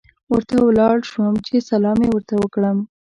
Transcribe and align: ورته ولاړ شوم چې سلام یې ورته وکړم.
ورته 0.31 0.55
ولاړ 0.61 0.95
شوم 1.11 1.33
چې 1.45 1.55
سلام 1.69 1.97
یې 2.03 2.07
ورته 2.11 2.35
وکړم. 2.37 2.77